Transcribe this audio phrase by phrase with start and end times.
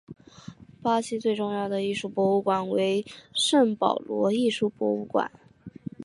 [0.81, 3.05] 巴西最重要的艺术博物馆为
[3.35, 5.31] 圣保罗艺术博物馆。